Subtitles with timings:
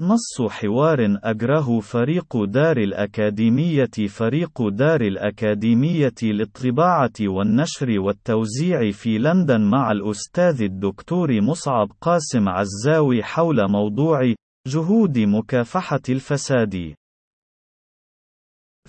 [0.00, 9.92] نص حوار أجره فريق دار الأكاديمية فريق دار الأكاديمية للطباعة والنشر والتوزيع في لندن مع
[9.92, 14.34] الأستاذ الدكتور مصعب قاسم عزاوي حول موضوع
[14.66, 16.94] جهود مكافحة الفساد.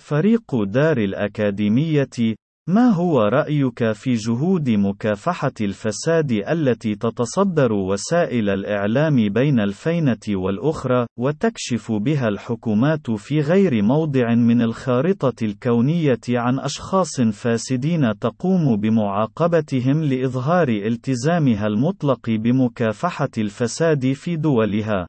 [0.00, 2.34] فريق دار الأكاديمية
[2.70, 11.92] ما هو رأيك في جهود مكافحة الفساد التي تتصدر وسائل الإعلام بين الفينة والأخرى، وتكشف
[11.92, 21.66] بها الحكومات في غير موضع من الخارطة الكونية عن أشخاص فاسدين تقوم بمعاقبتهم لإظهار التزامها
[21.66, 25.06] المطلق بمكافحة الفساد في دولها؟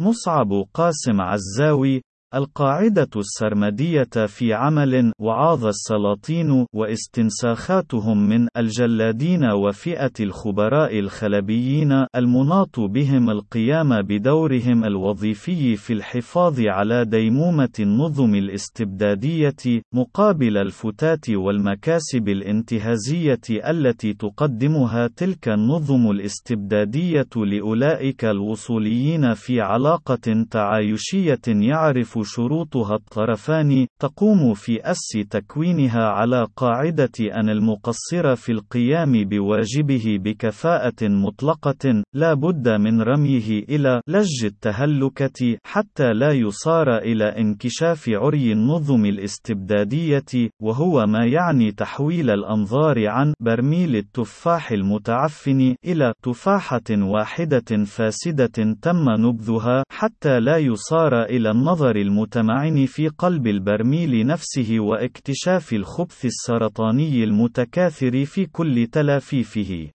[0.00, 2.02] مصعب قاسم عزاوي
[2.34, 14.02] القاعدة السرمدية في عمل وعاظ السلاطين واستنساخاتهم من الجلادين وفئة الخبراء الخلبيين المناط بهم القيام
[14.02, 25.48] بدورهم الوظيفي في الحفاظ على ديمومة النظم الاستبدادية مقابل الفتات والمكاسب الانتهازية التي تقدمها تلك
[25.48, 34.98] النظم الاستبدادية لأولئك الوصوليين في علاقة تعايشية يعرف شروطها الطرفان تقوم في أس
[35.30, 44.00] تكوينها على قاعدة أن المقصر في القيام بواجبه بكفاءة مطلقة لا بد من رميه إلى
[44.08, 53.08] لج التهلكة حتى لا يصار إلى انكشاف عري النظم الاستبدادية وهو ما يعني تحويل الأنظار
[53.08, 61.96] عن برميل التفاح المتعفن إلى تفاحة واحدة فاسدة تم نبذها حتى لا يصار إلى النظر
[62.12, 69.90] المتمعن في قلب البرميل نفسه واكتشاف الخبث السرطاني المتكاثر في كل تلافيفه.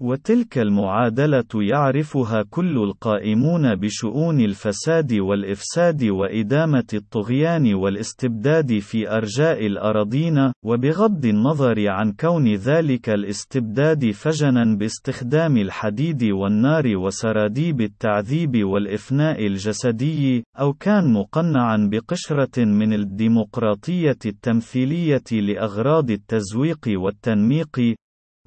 [0.00, 11.26] وتلك المعادلة يعرفها كل القائمون بشؤون الفساد والإفساد وإدامة الطغيان والاستبداد في أرجاء الأراضين، وبغض
[11.26, 21.12] النظر عن كون ذلك الاستبداد فجنا باستخدام الحديد والنار وسراديب التعذيب والإفناء الجسدي، أو كان
[21.12, 27.94] مقنعا بقشرة من الديمقراطية التمثيلية لأغراض التزويق والتنميق،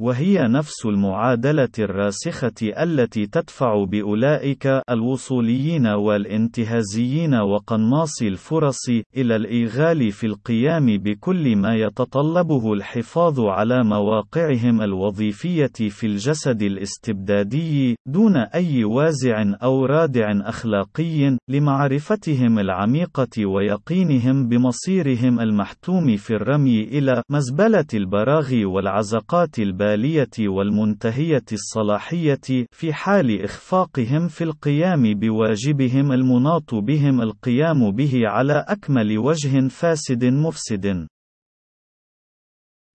[0.02, 10.86] وهي نفس المعادلة الراسخة التي تدفع بأولئك الوصوليين والانتهازيين وقناص الفرص إلى الإيغال في القيام
[10.98, 20.32] بكل ما يتطلبه الحفاظ على مواقعهم الوظيفية في الجسد الاستبدادي دون أي وازع أو رادع
[20.50, 31.44] أخلاقي لمعرفتهم العميقة ويقينهم بمصيرهم المحتوم في الرمي إلى مزبلة البراغي والعزقات البارده الآلية والمنتهية
[31.52, 40.26] الصلاحية في حال إخفاقهم في القيام بواجبهم المناط بهم القيام به على أكمل وجه فاسد
[40.26, 41.08] مفسد.